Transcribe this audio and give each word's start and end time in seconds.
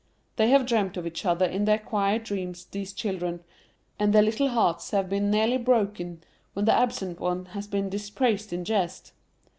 They 0.37 0.49
have 0.49 0.65
dreamt 0.65 0.97
of 0.97 1.05
each 1.05 1.27
other 1.27 1.45
in 1.45 1.65
their 1.65 1.77
quiet 1.77 2.25
dreams, 2.25 2.65
these 2.65 2.91
children, 2.91 3.41
and 3.99 4.11
their 4.11 4.23
little 4.23 4.47
hearts 4.49 4.89
have 4.89 5.07
been 5.07 5.29
nearly 5.29 5.57
broken 5.59 6.23
when 6.53 6.65
the 6.65 6.73
absent 6.73 7.19
one 7.19 7.45
has 7.53 7.67
been 7.67 7.87
dispraised 7.87 8.51
in 8.51 8.65
jest. 8.65 9.13